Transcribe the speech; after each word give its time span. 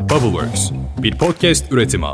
Bubbleworks, 0.00 0.70
bir 0.98 1.18
podcast 1.18 1.72
üretimi. 1.72 2.06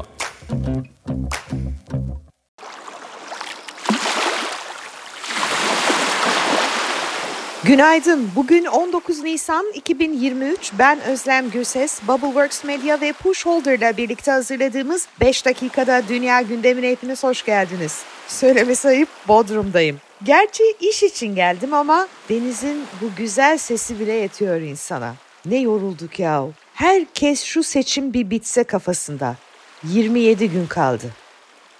Günaydın. 7.64 8.30
Bugün 8.37 8.64
19 8.64 9.22
Nisan 9.22 9.67
2023. 9.75 10.72
Ben 10.79 11.01
Özlem 11.01 11.51
Gürses. 11.51 12.01
Bubbleworks 12.09 12.64
Media 12.64 13.01
ve 13.01 13.12
Pushholder 13.12 13.78
ile 13.78 13.96
birlikte 13.96 14.30
hazırladığımız 14.30 15.08
5 15.21 15.46
dakikada 15.46 16.02
dünya 16.09 16.42
gündemine 16.42 16.91
hepiniz 16.91 17.24
hoş 17.24 17.45
geldiniz. 17.45 18.02
Söylemesi 18.28 18.88
ayıp 18.88 19.09
Bodrum'dayım. 19.28 20.00
Gerçi 20.23 20.64
iş 20.80 21.02
için 21.02 21.34
geldim 21.34 21.74
ama 21.74 22.09
denizin 22.28 22.84
bu 23.00 23.06
güzel 23.16 23.59
sesi 23.59 24.00
bile 24.00 24.12
yetiyor 24.12 24.60
insana. 24.60 25.14
Ne 25.46 25.56
yorulduk 25.56 26.18
yahu. 26.18 26.52
Herkes 26.77 27.45
şu 27.45 27.62
seçim 27.62 28.12
bir 28.12 28.30
bitse 28.30 28.64
kafasında. 28.64 29.37
27 29.84 30.50
gün 30.50 30.66
kaldı. 30.66 31.10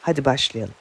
Hadi 0.03 0.25
başlayalım. 0.25 0.75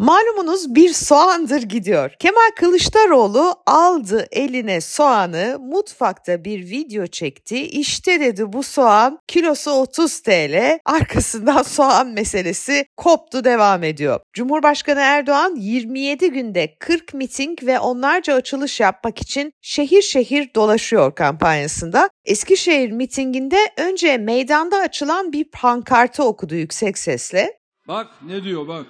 Malumunuz 0.00 0.74
bir 0.74 0.88
soğandır 0.88 1.62
gidiyor. 1.62 2.10
Kemal 2.18 2.50
Kılıçdaroğlu 2.56 3.54
aldı 3.66 4.26
eline 4.32 4.80
soğanı 4.80 5.58
mutfakta 5.60 6.44
bir 6.44 6.70
video 6.70 7.06
çekti. 7.06 7.66
İşte 7.66 8.20
dedi 8.20 8.52
bu 8.52 8.62
soğan 8.62 9.18
kilosu 9.28 9.70
30 9.70 10.20
TL. 10.20 10.78
Arkasından 10.84 11.62
soğan 11.76 12.08
meselesi 12.08 12.86
koptu 12.96 13.44
devam 13.44 13.82
ediyor. 13.82 14.20
Cumhurbaşkanı 14.32 15.00
Erdoğan 15.00 15.56
27 15.56 16.30
günde 16.30 16.74
40 16.78 17.14
miting 17.14 17.62
ve 17.62 17.80
onlarca 17.80 18.34
açılış 18.34 18.80
yapmak 18.80 19.22
için 19.22 19.52
şehir 19.62 20.02
şehir 20.02 20.54
dolaşıyor 20.54 21.14
kampanyasında. 21.14 22.10
Eskişehir 22.24 22.90
mitinginde 22.90 23.58
önce 23.76 24.18
meydanda 24.18 24.76
açılan 24.76 25.32
bir 25.32 25.50
pankartı 25.50 26.24
okudu 26.24 26.54
yüksek 26.54 26.98
sesle. 26.98 27.58
Bak 27.88 28.06
ne 28.26 28.44
diyor 28.44 28.68
bak. 28.68 28.86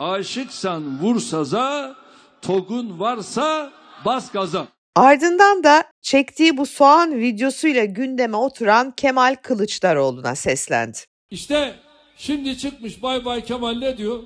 Aşıksan 0.00 0.98
vur 1.00 1.20
saza, 1.20 1.96
togun 2.42 3.00
varsa 3.00 3.72
bas 4.04 4.32
gaza. 4.32 4.66
Ardından 4.96 5.64
da 5.64 5.84
çektiği 6.02 6.56
bu 6.56 6.66
soğan 6.66 7.18
videosuyla 7.18 7.84
gündeme 7.84 8.36
oturan 8.36 8.90
Kemal 8.90 9.36
Kılıçdaroğlu'na 9.42 10.34
seslendi. 10.34 10.98
İşte 11.30 11.74
şimdi 12.16 12.58
çıkmış 12.58 13.02
Bay 13.02 13.24
Bay 13.24 13.44
Kemal 13.44 13.78
ne 13.78 13.96
diyor? 13.96 14.22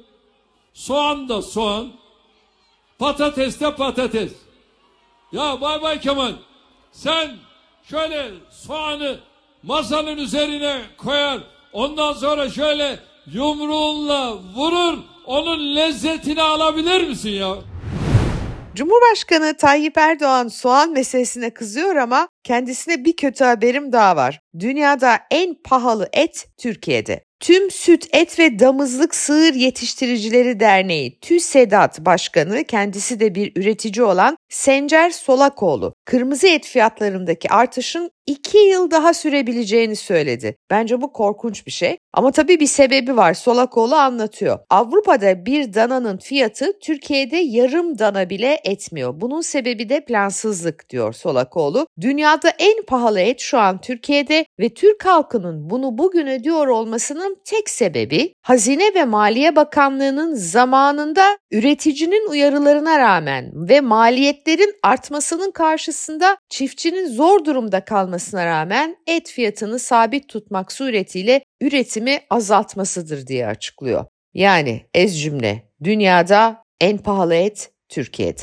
Soğan 0.75 1.29
da 1.29 1.43
soğan, 1.43 1.93
patates 2.99 3.61
de 3.61 3.75
patates. 3.75 4.33
Ya 5.33 5.61
Bay 5.61 5.83
Bay 5.83 6.01
Kemal 6.01 6.33
sen 6.93 7.37
şöyle 7.83 8.31
soğanı 8.51 9.19
masanın 9.63 10.17
üzerine 10.17 10.81
koyar, 10.97 11.41
ondan 11.73 12.13
sonra 12.13 12.51
şöyle 12.51 12.99
yumruğunla 13.27 14.37
vurur, 14.37 14.99
onun 15.27 15.77
lezzetini 15.77 16.43
alabilir 16.43 17.09
misin 17.09 17.31
ya? 17.31 17.55
Cumhurbaşkanı 18.75 19.57
Tayyip 19.57 19.99
Erdoğan 19.99 20.49
soğan 20.49 20.93
meselesine 20.93 21.51
kızıyor 21.51 21.97
ama 21.97 22.29
kendisine 22.45 23.05
bir 23.05 23.17
kötü 23.17 23.45
haberim 23.45 23.93
daha 23.93 24.17
var. 24.17 24.41
Dünyada 24.59 25.19
en 25.31 25.55
pahalı 25.65 26.09
et 26.13 26.47
Türkiye'de. 26.59 27.25
Tüm 27.41 27.71
Süt, 27.71 28.09
Et 28.13 28.39
ve 28.39 28.59
Damızlık 28.59 29.15
Sığır 29.15 29.55
Yetiştiricileri 29.55 30.61
Derneği 30.61 31.19
TÜSEDAT 31.21 32.01
Başkanı 32.01 32.65
kendisi 32.65 33.21
de 33.21 33.35
bir 33.35 33.53
üretici 33.57 34.03
olan 34.03 34.37
Sencer 34.49 35.11
Solakoğlu 35.11 35.95
kırmızı 36.05 36.47
et 36.47 36.67
fiyatlarındaki 36.67 37.51
artışın 37.51 38.11
2 38.27 38.59
yıl 38.59 38.91
daha 38.91 39.15
sürebileceğini 39.15 39.97
söyledi. 39.97 40.57
Bence 40.71 41.01
bu 41.01 41.13
korkunç 41.13 41.67
bir 41.67 41.73
şey. 41.73 41.99
Ama 42.13 42.31
tabii 42.31 42.61
bir 42.61 42.67
sebebi 42.67 43.17
var. 43.17 43.35
Solakoğlu 43.35 43.95
anlatıyor. 43.95 44.59
Avrupa'da 44.71 45.47
bir 45.47 45.75
dananın 45.75 46.19
fiyatı 46.19 46.79
Türkiye'de 46.79 47.37
yarım 47.37 47.99
dana 47.99 48.31
bile 48.31 48.61
etmiyor. 48.65 49.21
Bunun 49.21 49.41
sebebi 49.41 49.89
de 49.89 50.05
plansızlık 50.05 50.91
diyor 50.91 51.13
Solakoğlu. 51.13 51.87
Dünyada 52.01 52.49
en 52.59 52.83
pahalı 52.83 53.21
et 53.21 53.41
şu 53.41 53.59
an 53.59 53.81
Türkiye'de 53.81 54.47
ve 54.61 54.69
Türk 54.69 55.07
halkının 55.07 55.71
bunu 55.71 55.99
bugün 55.99 56.27
ödüyor 56.27 56.67
olmasının 56.67 57.37
tek 57.45 57.71
sebebi 57.71 58.33
Hazine 58.43 58.95
ve 58.95 59.05
Maliye 59.05 59.57
Bakanlığı'nın 59.57 60.35
zamanında 60.35 61.39
üreticinin 61.53 62.31
uyarılarına 62.31 62.99
rağmen 62.99 63.51
ve 63.55 63.81
maliyetlerin 63.81 64.75
artmasının 64.83 65.51
karşısında 65.51 65.94
çiftçinin 66.49 67.09
zor 67.09 67.45
durumda 67.45 67.85
kalmasına 67.85 68.47
rağmen 68.47 68.97
et 69.07 69.31
fiyatını 69.31 69.79
sabit 69.79 70.29
tutmak 70.29 70.73
suretiyle 70.73 71.43
üretimi 71.61 72.21
azaltmasıdır 72.31 73.27
diye 73.27 73.47
açıklıyor. 73.47 74.05
Yani 74.35 74.87
ez 74.95 75.23
cümle 75.23 75.63
dünyada 75.85 76.63
en 76.81 76.99
pahalı 76.99 77.35
et 77.35 77.71
Türkiye'de. 77.89 78.43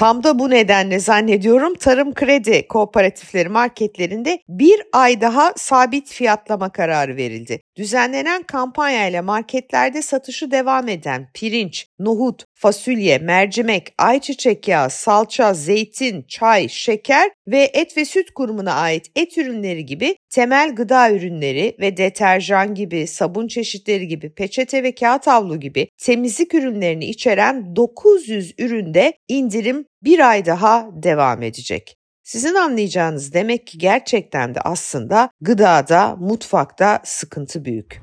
Tam 0.00 0.24
da 0.24 0.38
bu 0.38 0.50
nedenle 0.50 0.98
zannediyorum 0.98 1.74
tarım 1.74 2.14
kredi 2.14 2.68
kooperatifleri 2.68 3.48
marketlerinde 3.48 4.38
bir 4.48 4.82
ay 4.92 5.20
daha 5.20 5.52
sabit 5.56 6.08
fiyatlama 6.08 6.72
kararı 6.72 7.16
verildi. 7.16 7.60
Düzenlenen 7.76 8.42
kampanyayla 8.42 9.22
marketlerde 9.22 10.02
satışı 10.02 10.50
devam 10.50 10.88
eden 10.88 11.28
pirinç, 11.34 11.86
nohut, 11.98 12.44
fasulye, 12.60 13.18
mercimek, 13.18 13.94
ayçiçek 13.98 14.68
yağı, 14.68 14.90
salça, 14.90 15.54
zeytin, 15.54 16.24
çay, 16.28 16.68
şeker 16.68 17.30
ve 17.46 17.70
et 17.74 17.96
ve 17.96 18.04
süt 18.04 18.30
kurumuna 18.30 18.72
ait 18.72 19.06
et 19.16 19.38
ürünleri 19.38 19.86
gibi 19.86 20.16
temel 20.30 20.74
gıda 20.74 21.10
ürünleri 21.10 21.76
ve 21.80 21.96
deterjan 21.96 22.74
gibi, 22.74 23.06
sabun 23.06 23.48
çeşitleri 23.48 24.08
gibi, 24.08 24.34
peçete 24.34 24.82
ve 24.82 24.94
kağıt 24.94 25.26
havlu 25.26 25.60
gibi 25.60 25.88
temizlik 25.98 26.54
ürünlerini 26.54 27.04
içeren 27.04 27.76
900 27.76 28.54
üründe 28.58 29.12
indirim 29.28 29.84
bir 30.04 30.30
ay 30.30 30.46
daha 30.46 30.88
devam 30.92 31.42
edecek. 31.42 31.96
Sizin 32.24 32.54
anlayacağınız 32.54 33.32
demek 33.32 33.66
ki 33.66 33.78
gerçekten 33.78 34.54
de 34.54 34.60
aslında 34.60 35.30
gıdada, 35.40 36.16
mutfakta 36.16 37.00
sıkıntı 37.04 37.64
büyük. 37.64 38.00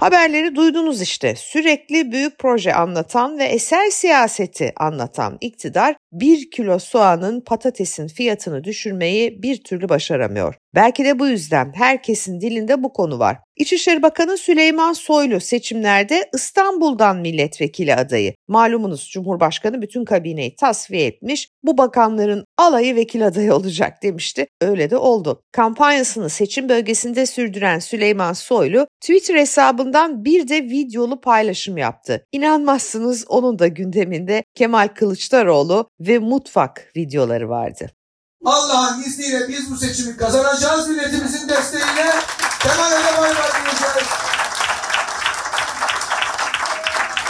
Haberleri 0.00 0.54
duydunuz 0.56 1.02
işte. 1.02 1.34
Sürekli 1.36 2.12
büyük 2.12 2.38
proje 2.38 2.74
anlatan 2.74 3.38
ve 3.38 3.44
eser 3.44 3.90
siyaseti 3.90 4.72
anlatan 4.76 5.38
iktidar 5.40 5.96
bir 6.12 6.50
kilo 6.50 6.78
soğanın 6.78 7.40
patatesin 7.40 8.08
fiyatını 8.08 8.64
düşürmeyi 8.64 9.42
bir 9.42 9.62
türlü 9.64 9.88
başaramıyor. 9.88 10.54
Belki 10.74 11.04
de 11.04 11.18
bu 11.18 11.26
yüzden 11.26 11.72
herkesin 11.74 12.40
dilinde 12.40 12.82
bu 12.82 12.92
konu 12.92 13.18
var. 13.18 13.38
İçişleri 13.56 14.02
Bakanı 14.02 14.36
Süleyman 14.36 14.92
Soylu 14.92 15.40
seçimlerde 15.40 16.30
İstanbul'dan 16.34 17.16
milletvekili 17.16 17.94
adayı. 17.94 18.34
Malumunuz 18.48 19.08
Cumhurbaşkanı 19.12 19.82
bütün 19.82 20.04
kabineyi 20.04 20.56
tasfiye 20.56 21.06
etmiş, 21.06 21.48
bu 21.62 21.78
bakanların 21.78 22.44
alayı 22.58 22.96
vekil 22.96 23.26
adayı 23.26 23.54
olacak 23.60 24.02
demişti. 24.02 24.46
Öyle 24.60 24.90
de 24.90 24.96
oldu. 24.96 25.40
Kampanyasını 25.52 26.30
seçim 26.30 26.68
bölgesinde 26.68 27.26
sürdüren 27.26 27.78
Süleyman 27.78 28.32
Soylu 28.32 28.86
Twitter 29.00 29.34
hesabından 29.34 30.24
bir 30.24 30.48
de 30.48 30.62
videolu 30.62 31.20
paylaşım 31.20 31.76
yaptı. 31.76 32.24
İnanmazsınız 32.32 33.24
onun 33.28 33.58
da 33.58 33.66
gündeminde 33.66 34.42
Kemal 34.54 34.88
Kılıçdaroğlu 34.88 35.88
ve 36.00 36.18
mutfak 36.18 36.92
videoları 36.96 37.48
vardı. 37.48 37.90
Allah'ın 38.44 39.02
izniyle 39.02 39.48
biz 39.48 39.70
bu 39.70 39.76
seçimi 39.76 40.16
kazanacağız 40.16 40.88
milletimizin 40.88 41.48
desteğiyle. 41.48 42.12
Kemal 42.60 42.92
Ödebay'ı 42.92 43.34
diyeceğiz. 43.64 44.08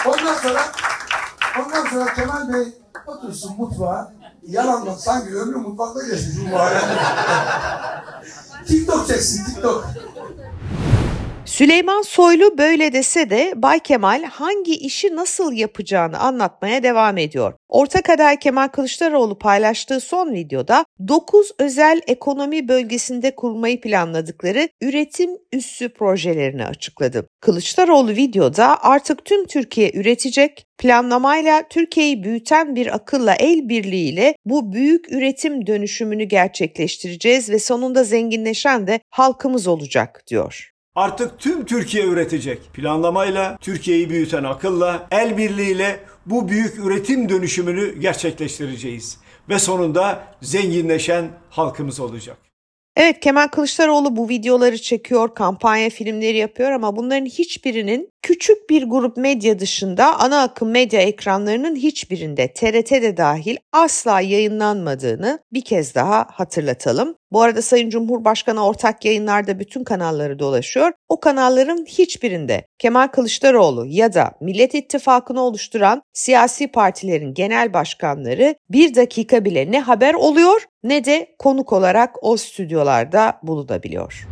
Ondan 0.07 0.35
sonra 0.35 0.73
ondan 1.59 1.87
sonra 1.91 2.15
Kemal 2.15 2.53
Bey 2.53 2.69
otursun 3.07 3.57
mutfağa. 3.59 4.13
Yalanla 4.43 4.95
sanki 4.95 5.35
ömrü 5.35 5.57
mutfakta 5.57 6.03
geçmiş 6.03 6.37
bu. 6.37 6.59
TikTok 8.67 9.09
çeksin 9.09 9.45
TikTok. 9.45 9.87
Süleyman 11.51 12.03
Soylu 12.03 12.59
böyle 12.59 12.93
dese 12.93 13.31
de 13.31 13.53
Bay 13.57 13.81
Kemal 13.81 14.25
hangi 14.25 14.75
işi 14.75 15.17
nasıl 15.17 15.53
yapacağını 15.53 16.19
anlatmaya 16.19 16.83
devam 16.83 17.19
ediyor. 17.19 17.53
Ortak 17.69 18.11
aday 18.11 18.39
Kemal 18.39 18.69
Kılıçdaroğlu 18.69 19.39
paylaştığı 19.39 20.01
son 20.01 20.33
videoda 20.33 20.85
9 21.09 21.51
özel 21.59 22.01
ekonomi 22.07 22.69
bölgesinde 22.69 23.35
kurmayı 23.35 23.81
planladıkları 23.81 24.69
üretim 24.81 25.31
üssü 25.53 25.89
projelerini 25.89 26.67
açıkladı. 26.67 27.29
Kılıçdaroğlu 27.41 28.11
videoda 28.11 28.85
artık 28.85 29.25
tüm 29.25 29.47
Türkiye 29.47 29.93
üretecek, 29.95 30.65
planlamayla 30.79 31.69
Türkiye'yi 31.69 32.23
büyüten 32.23 32.75
bir 32.75 32.95
akılla 32.95 33.35
el 33.35 33.69
birliğiyle 33.69 34.35
bu 34.45 34.73
büyük 34.73 35.13
üretim 35.13 35.67
dönüşümünü 35.67 36.25
gerçekleştireceğiz 36.25 37.51
ve 37.51 37.59
sonunda 37.59 38.05
zenginleşen 38.05 38.87
de 38.87 39.01
halkımız 39.11 39.67
olacak 39.67 40.23
diyor. 40.27 40.70
Artık 40.95 41.39
tüm 41.39 41.65
Türkiye 41.65 42.05
üretecek. 42.05 42.59
Planlamayla, 42.73 43.59
Türkiye'yi 43.61 44.11
büyüten 44.11 44.45
akılla, 44.45 45.07
el 45.11 45.37
birliğiyle 45.37 46.01
bu 46.27 46.49
büyük 46.49 46.79
üretim 46.79 47.29
dönüşümünü 47.29 48.01
gerçekleştireceğiz. 48.01 49.19
ve 49.49 49.59
sonunda 49.59 50.23
zenginleşen 50.43 51.29
halkımız 51.51 52.01
olacak. 52.01 52.37
Evet 52.97 53.21
Kemal 53.21 53.49
Kılıçdaroğlu 53.49 54.17
bu 54.17 54.29
videoları 54.29 54.79
çekiyor, 54.79 55.35
kampanya 55.35 55.91
filmleri 55.91 56.37
yapıyor 56.37 56.71
ama 56.71 56.97
bunların 56.97 57.27
hiçbirinin 57.27 58.09
küçük 58.23 58.71
bir 58.71 58.83
grup 58.83 59.17
medya 59.17 59.59
dışında 59.59 60.19
ana 60.21 60.43
akım 60.43 60.71
medya 60.71 61.01
ekranlarının 61.01 61.77
hiçbirinde 61.77 62.53
TRT'de 62.53 63.17
dahil 63.17 63.57
asla 63.73 64.21
yayınlanmadığını 64.21 65.39
bir 65.53 65.65
kez 65.65 65.95
daha 65.95 66.27
hatırlatalım. 66.33 67.15
Bu 67.33 67.43
arada 67.43 67.63
Sayın 67.63 67.91
Cumhurbaşkanı 67.91 68.67
ortak 68.67 69.05
yayınlarda 69.05 69.59
bütün 69.59 69.85
kanalları 69.85 70.39
dolaşıyor. 70.39 70.93
O 71.09 71.21
kanalların 71.21 71.85
hiçbirinde 71.85 72.67
Kemal 72.79 73.09
Kılıçdaroğlu 73.09 73.87
ya 73.87 74.15
da 74.15 74.33
Millet 74.41 74.75
İttifakı'nı 74.75 75.41
oluşturan 75.41 76.03
siyasi 76.13 76.69
partilerin 76.69 77.35
genel 77.35 77.73
başkanları 77.73 78.55
bir 78.71 78.95
dakika 78.95 79.45
bile 79.45 79.73
ne 79.73 79.81
haber 79.81 80.15
oluyor 80.15 80.65
ne 80.83 81.05
de 81.05 81.35
konuk 81.39 81.73
olarak 81.73 82.25
o 82.25 82.37
stüdyolarda 82.37 83.39
bulunabiliyor. 83.43 84.27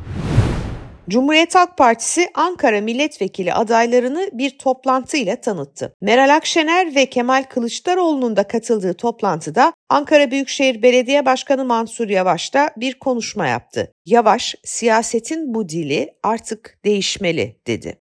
Cumhuriyet 1.08 1.54
Halk 1.54 1.76
Partisi 1.76 2.28
Ankara 2.34 2.80
milletvekili 2.80 3.54
adaylarını 3.54 4.30
bir 4.32 4.58
toplantıyla 4.58 5.40
tanıttı. 5.40 5.94
Meral 6.00 6.36
Akşener 6.36 6.94
ve 6.94 7.06
Kemal 7.06 7.44
Kılıçdaroğlu'nun 7.50 8.36
da 8.36 8.48
katıldığı 8.48 8.94
toplantıda 8.94 9.72
Ankara 9.88 10.30
Büyükşehir 10.30 10.82
Belediye 10.82 11.26
Başkanı 11.26 11.64
Mansur 11.64 12.08
Yavaş 12.08 12.54
da 12.54 12.70
bir 12.76 12.98
konuşma 12.98 13.46
yaptı. 13.46 13.92
Yavaş, 14.06 14.54
siyasetin 14.64 15.54
bu 15.54 15.68
dili 15.68 16.14
artık 16.22 16.78
değişmeli 16.84 17.60
dedi. 17.66 17.98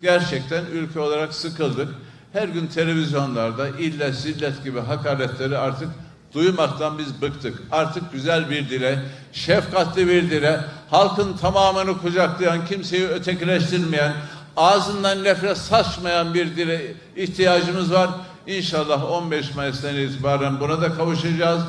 Gerçekten 0.00 0.64
ülke 0.72 1.00
olarak 1.00 1.34
sıkıldık. 1.34 1.88
Her 2.32 2.48
gün 2.48 2.66
televizyonlarda 2.66 3.68
ille 3.68 4.12
zillet 4.12 4.64
gibi 4.64 4.80
hakaretleri 4.80 5.58
artık 5.58 5.88
duymaktan 6.36 6.98
biz 6.98 7.22
bıktık. 7.22 7.62
Artık 7.72 8.12
güzel 8.12 8.50
bir 8.50 8.70
dile, 8.70 8.98
şefkatli 9.32 10.08
bir 10.08 10.30
dile, 10.30 10.60
halkın 10.90 11.36
tamamını 11.36 11.98
kucaklayan, 11.98 12.66
kimseyi 12.66 13.08
ötekileştirmeyen, 13.08 14.12
ağzından 14.56 15.24
nefret 15.24 15.58
saçmayan 15.58 16.34
bir 16.34 16.56
dile 16.56 16.82
ihtiyacımız 17.16 17.92
var. 17.92 18.10
İnşallah 18.46 19.12
15 19.12 19.54
Mayıs'tan 19.54 19.96
itibaren 19.96 20.60
buna 20.60 20.80
da 20.80 20.94
kavuşacağız. 20.94 21.62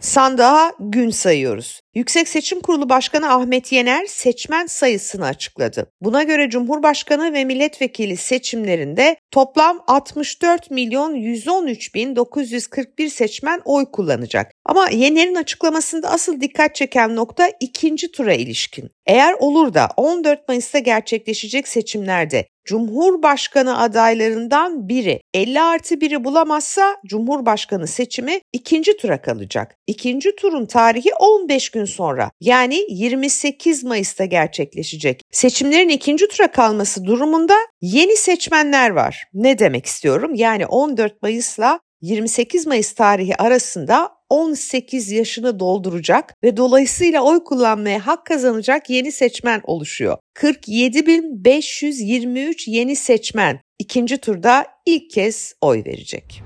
Sandığa 0.00 0.72
gün 0.80 1.10
sayıyoruz. 1.10 1.81
Yüksek 1.94 2.28
Seçim 2.28 2.60
Kurulu 2.60 2.88
Başkanı 2.88 3.32
Ahmet 3.32 3.72
Yener 3.72 4.06
seçmen 4.06 4.66
sayısını 4.66 5.26
açıkladı. 5.26 5.86
Buna 6.00 6.22
göre 6.22 6.50
Cumhurbaşkanı 6.50 7.32
ve 7.32 7.44
milletvekili 7.44 8.16
seçimlerinde 8.16 9.16
toplam 9.30 9.84
64 9.86 10.70
milyon 10.70 11.14
113 11.14 11.94
bin 11.94 12.16
941 12.16 13.08
seçmen 13.08 13.60
oy 13.64 13.84
kullanacak. 13.92 14.52
Ama 14.64 14.88
Yener'in 14.88 15.34
açıklamasında 15.34 16.10
asıl 16.10 16.40
dikkat 16.40 16.74
çeken 16.74 17.16
nokta 17.16 17.50
ikinci 17.60 18.12
tura 18.12 18.34
ilişkin. 18.34 18.90
Eğer 19.06 19.34
olur 19.38 19.74
da 19.74 19.88
14 19.96 20.48
Mayıs'ta 20.48 20.78
gerçekleşecek 20.78 21.68
seçimlerde 21.68 22.46
Cumhurbaşkanı 22.64 23.80
adaylarından 23.80 24.88
biri 24.88 25.20
50 25.34 25.60
artı 25.60 26.00
biri 26.00 26.24
bulamazsa 26.24 26.96
Cumhurbaşkanı 27.06 27.86
seçimi 27.86 28.40
ikinci 28.52 28.96
tura 28.96 29.22
kalacak. 29.22 29.76
İkinci 29.86 30.36
turun 30.36 30.66
tarihi 30.66 31.14
15 31.20 31.70
gün 31.70 31.84
sonra 31.84 32.30
yani 32.40 32.78
28 32.88 33.84
Mayıs'ta 33.84 34.24
gerçekleşecek. 34.24 35.22
Seçimlerin 35.30 35.88
ikinci 35.88 36.28
tura 36.28 36.50
kalması 36.50 37.04
durumunda 37.04 37.54
yeni 37.80 38.16
seçmenler 38.16 38.90
var. 38.90 39.24
Ne 39.34 39.58
demek 39.58 39.86
istiyorum? 39.86 40.34
Yani 40.34 40.66
14 40.66 41.22
Mayıs'la 41.22 41.80
28 42.00 42.66
Mayıs 42.66 42.92
tarihi 42.92 43.36
arasında 43.36 44.10
18 44.32 45.10
yaşını 45.10 45.60
dolduracak 45.60 46.34
ve 46.44 46.56
dolayısıyla 46.56 47.22
oy 47.22 47.44
kullanmaya 47.44 48.06
hak 48.06 48.26
kazanacak 48.26 48.90
yeni 48.90 49.12
seçmen 49.12 49.60
oluşuyor. 49.64 50.18
47.523 50.34 52.70
yeni 52.70 52.96
seçmen 52.96 53.60
ikinci 53.78 54.18
turda 54.18 54.66
ilk 54.86 55.10
kez 55.10 55.54
oy 55.60 55.82
verecek. 55.86 56.42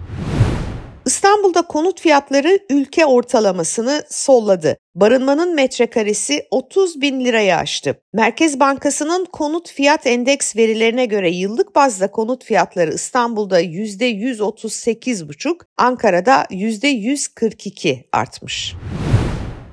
İstanbul'da 1.06 1.62
konut 1.62 2.00
fiyatları 2.00 2.58
ülke 2.70 3.06
ortalamasını 3.06 4.02
solladı. 4.10 4.76
Barınmanın 4.94 5.54
metrekaresi 5.54 6.46
30 6.50 7.00
bin 7.00 7.24
liraya 7.24 7.58
aştı. 7.58 8.00
Merkez 8.12 8.60
Bankası'nın 8.60 9.24
konut 9.24 9.70
fiyat 9.70 10.06
endeks 10.06 10.56
verilerine 10.56 11.06
göre 11.06 11.30
yıllık 11.30 11.74
bazda 11.74 12.10
konut 12.10 12.44
fiyatları 12.44 12.94
İstanbul'da 12.94 13.62
%138,5, 13.62 15.60
Ankara'da 15.76 16.44
%142 16.50 18.04
artmış. 18.12 18.74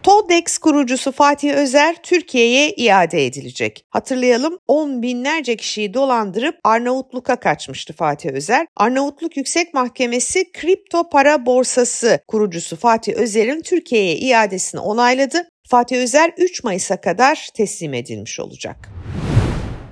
TODEX 0.03 0.57
kurucusu 0.57 1.11
Fatih 1.11 1.53
Özer 1.53 1.95
Türkiye'ye 2.03 2.69
iade 2.69 3.25
edilecek. 3.25 3.85
Hatırlayalım 3.89 4.59
10 4.67 5.01
binlerce 5.01 5.55
kişiyi 5.55 5.93
dolandırıp 5.93 6.59
Arnavutluk'a 6.63 7.35
kaçmıştı 7.35 7.93
Fatih 7.93 8.29
Özer. 8.29 8.67
Arnavutluk 8.77 9.37
Yüksek 9.37 9.73
Mahkemesi 9.73 10.51
kripto 10.51 11.09
para 11.09 11.45
borsası 11.45 12.19
kurucusu 12.27 12.75
Fatih 12.75 13.13
Özer'in 13.13 13.61
Türkiye'ye 13.61 14.15
iadesini 14.15 14.81
onayladı. 14.81 15.47
Fatih 15.69 15.97
Özer 15.97 16.33
3 16.37 16.63
Mayıs'a 16.63 17.01
kadar 17.01 17.49
teslim 17.53 17.93
edilmiş 17.93 18.39
olacak. 18.39 18.89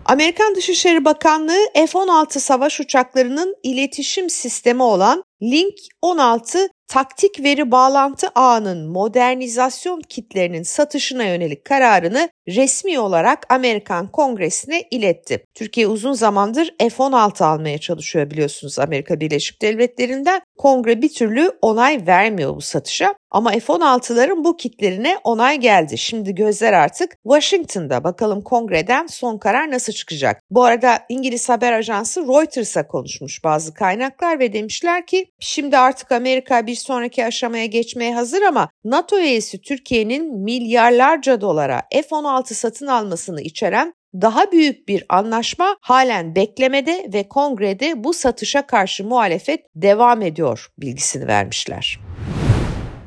Amerikan 0.05 0.55
Dışişleri 0.55 1.05
Bakanlığı 1.05 1.67
F-16 1.73 2.39
savaş 2.39 2.79
uçaklarının 2.79 3.55
iletişim 3.63 4.29
sistemi 4.29 4.83
olan 4.83 5.23
Link 5.41 5.73
16 6.01 6.69
taktik 6.91 7.43
veri 7.43 7.71
bağlantı 7.71 8.27
ağının 8.35 8.87
modernizasyon 8.87 10.01
kitlerinin 10.01 10.63
satışına 10.63 11.23
yönelik 11.23 11.65
kararını 11.65 12.29
resmi 12.47 12.99
olarak 12.99 13.45
Amerikan 13.49 14.07
Kongresi'ne 14.07 14.81
iletti. 14.91 15.43
Türkiye 15.53 15.87
uzun 15.87 16.13
zamandır 16.13 16.75
F-16 16.79 17.43
almaya 17.43 17.77
çalışıyor 17.77 18.31
biliyorsunuz 18.31 18.79
Amerika 18.79 19.19
Birleşik 19.19 19.61
Devletleri'nden. 19.61 20.41
Kongre 20.57 21.01
bir 21.01 21.13
türlü 21.13 21.51
onay 21.61 22.07
vermiyor 22.07 22.55
bu 22.55 22.61
satışa 22.61 23.15
ama 23.31 23.51
F-16'ların 23.51 24.43
bu 24.43 24.57
kitlerine 24.57 25.17
onay 25.23 25.59
geldi. 25.59 25.97
Şimdi 25.97 26.35
gözler 26.35 26.73
artık 26.73 27.15
Washington'da. 27.23 28.03
Bakalım 28.03 28.41
kongreden 28.41 29.07
son 29.07 29.37
karar 29.37 29.71
nasıl 29.71 29.93
çıkacak? 29.93 30.41
Bu 30.49 30.63
arada 30.63 30.99
İngiliz 31.09 31.49
haber 31.49 31.73
ajansı 31.73 32.21
Reuters'a 32.21 32.87
konuşmuş 32.87 33.43
bazı 33.43 33.73
kaynaklar 33.73 34.39
ve 34.39 34.53
demişler 34.53 35.05
ki 35.05 35.25
şimdi 35.39 35.77
artık 35.77 36.11
Amerika 36.11 36.67
bir 36.67 36.75
sonraki 36.75 37.25
aşamaya 37.25 37.65
geçmeye 37.65 38.15
hazır 38.15 38.41
ama 38.41 38.69
NATO 38.83 39.19
üyesi 39.19 39.61
Türkiye'nin 39.61 40.37
milyarlarca 40.37 41.41
dolara 41.41 41.81
F-16 41.91 42.30
satın 42.55 42.87
almasını 42.87 43.41
içeren 43.41 43.93
daha 44.13 44.51
büyük 44.51 44.87
bir 44.87 45.05
anlaşma 45.09 45.77
halen 45.81 46.35
beklemede 46.35 47.09
ve 47.13 47.29
kongrede 47.29 48.03
bu 48.03 48.13
satışa 48.13 48.67
karşı 48.67 49.03
muhalefet 49.03 49.65
devam 49.75 50.21
ediyor 50.21 50.67
bilgisini 50.77 51.27
vermişler. 51.27 51.99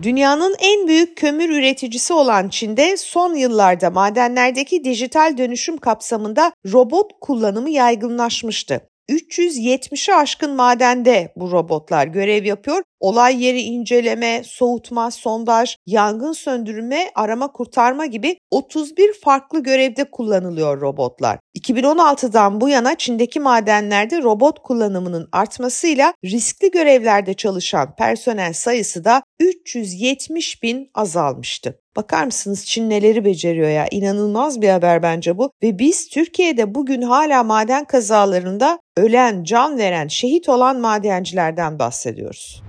Dünyanın 0.03 0.57
en 0.61 0.89
büyük 0.89 1.17
kömür 1.17 1.49
üreticisi 1.49 2.13
olan 2.13 2.49
Çin'de 2.49 2.97
son 2.97 3.35
yıllarda 3.35 3.91
madenlerdeki 3.91 4.85
dijital 4.85 5.39
dönüşüm 5.39 5.79
kapsamında 5.79 6.53
robot 6.73 7.13
kullanımı 7.21 7.71
yaygınlaşmıştı. 7.71 8.81
370'i 9.11 10.15
aşkın 10.15 10.57
madende 10.57 11.33
bu 11.37 11.51
robotlar 11.51 12.07
görev 12.07 12.45
yapıyor. 12.45 12.83
Olay 13.01 13.45
yeri 13.45 13.61
inceleme, 13.61 14.43
soğutma, 14.45 15.11
sondaj, 15.11 15.77
yangın 15.87 16.33
söndürme, 16.33 17.11
arama 17.15 17.53
kurtarma 17.53 18.07
gibi 18.07 18.37
31 18.51 19.13
farklı 19.25 19.63
görevde 19.63 20.11
kullanılıyor 20.11 20.81
robotlar. 20.81 21.39
2016'dan 21.59 22.61
bu 22.61 22.69
yana 22.69 22.95
Çin'deki 22.95 23.41
madenlerde 23.41 24.23
robot 24.23 24.59
kullanımının 24.63 25.29
artmasıyla 25.33 26.15
riskli 26.25 26.71
görevlerde 26.71 27.35
çalışan 27.35 27.95
personel 27.97 28.53
sayısı 28.53 29.05
da 29.05 29.23
370 29.41 30.63
bin 30.63 30.91
azalmıştı. 30.95 31.81
Bakar 31.97 32.25
mısınız 32.25 32.67
Çin 32.67 32.91
neleri 32.91 33.25
beceriyor 33.25 33.69
ya 33.69 33.87
inanılmaz 33.91 34.61
bir 34.61 34.69
haber 34.69 35.03
bence 35.03 35.39
bu 35.39 35.51
ve 35.63 35.79
biz 35.79 36.09
Türkiye'de 36.09 36.75
bugün 36.75 37.03
hala 37.03 37.43
maden 37.43 37.85
kazalarında 37.85 38.79
ölen, 38.97 39.45
can 39.45 39.79
veren, 39.79 40.09
şehit 40.09 40.49
olan 40.49 40.81
madencilerden 40.81 41.79
bahsediyoruz. 41.79 42.63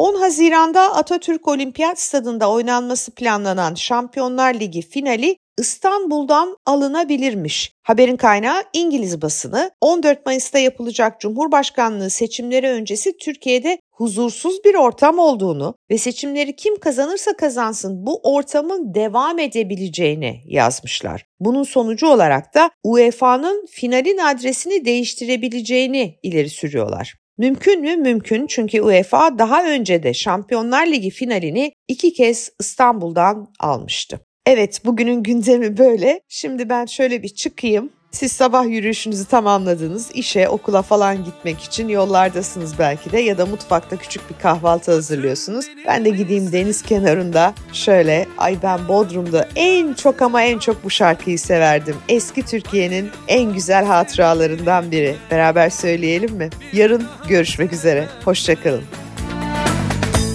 10 0.00 0.14
Haziran'da 0.14 0.94
Atatürk 0.94 1.48
Olimpiyat 1.48 2.00
Stadında 2.00 2.50
oynanması 2.50 3.14
planlanan 3.14 3.74
Şampiyonlar 3.74 4.54
Ligi 4.54 4.82
finali 4.82 5.36
İstanbul'dan 5.58 6.56
alınabilirmiş. 6.66 7.72
Haberin 7.82 8.16
kaynağı 8.16 8.62
İngiliz 8.72 9.22
basını 9.22 9.70
14 9.80 10.26
Mayıs'ta 10.26 10.58
yapılacak 10.58 11.20
Cumhurbaşkanlığı 11.20 12.10
seçimleri 12.10 12.68
öncesi 12.68 13.16
Türkiye'de 13.16 13.78
huzursuz 13.92 14.64
bir 14.64 14.74
ortam 14.74 15.18
olduğunu 15.18 15.74
ve 15.90 15.98
seçimleri 15.98 16.56
kim 16.56 16.78
kazanırsa 16.78 17.32
kazansın 17.36 18.06
bu 18.06 18.20
ortamın 18.22 18.94
devam 18.94 19.38
edebileceğini 19.38 20.40
yazmışlar. 20.46 21.24
Bunun 21.40 21.62
sonucu 21.62 22.06
olarak 22.06 22.54
da 22.54 22.70
UEFA'nın 22.84 23.66
finalin 23.70 24.18
adresini 24.18 24.84
değiştirebileceğini 24.84 26.18
ileri 26.22 26.50
sürüyorlar. 26.50 27.20
Mümkün 27.40 27.80
mü? 27.80 27.96
Mümkün 27.96 28.46
çünkü 28.46 28.80
UEFA 28.80 29.38
daha 29.38 29.64
önce 29.64 30.02
de 30.02 30.14
Şampiyonlar 30.14 30.86
Ligi 30.86 31.10
finalini 31.10 31.72
iki 31.88 32.12
kez 32.12 32.52
İstanbul'dan 32.60 33.52
almıştı. 33.60 34.20
Evet 34.46 34.84
bugünün 34.84 35.22
gündemi 35.22 35.78
böyle. 35.78 36.20
Şimdi 36.28 36.68
ben 36.68 36.86
şöyle 36.86 37.22
bir 37.22 37.28
çıkayım. 37.28 37.90
Siz 38.12 38.32
sabah 38.32 38.66
yürüyüşünüzü 38.66 39.24
tamamladınız. 39.24 40.10
işe, 40.14 40.48
okula 40.48 40.82
falan 40.82 41.24
gitmek 41.24 41.60
için 41.60 41.88
yollardasınız 41.88 42.78
belki 42.78 43.12
de 43.12 43.20
ya 43.20 43.38
da 43.38 43.46
mutfakta 43.46 43.96
küçük 43.96 44.30
bir 44.30 44.34
kahvaltı 44.42 44.92
hazırlıyorsunuz. 44.92 45.66
Ben 45.86 46.04
de 46.04 46.10
gideyim 46.10 46.52
deniz 46.52 46.82
kenarında 46.82 47.54
şöyle 47.72 48.26
ay 48.38 48.56
ben 48.62 48.88
Bodrum'da 48.88 49.48
en 49.56 49.94
çok 49.94 50.22
ama 50.22 50.42
en 50.42 50.58
çok 50.58 50.84
bu 50.84 50.90
şarkıyı 50.90 51.38
severdim. 51.38 51.96
Eski 52.08 52.42
Türkiye'nin 52.42 53.10
en 53.28 53.52
güzel 53.52 53.84
hatıralarından 53.84 54.90
biri. 54.90 55.16
Beraber 55.30 55.70
söyleyelim 55.70 56.36
mi? 56.36 56.50
Yarın 56.72 57.04
görüşmek 57.28 57.72
üzere. 57.72 58.08
Hoşçakalın. 58.24 58.84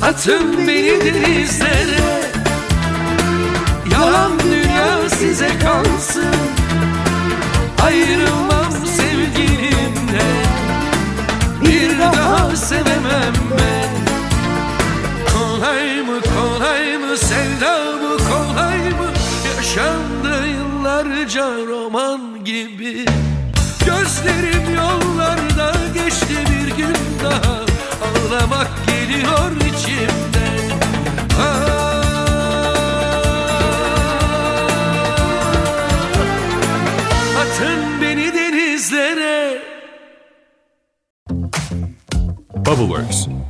Atın 0.02 0.68
beni 0.68 1.06
denizlere 1.06 2.16
Yalan 3.92 4.35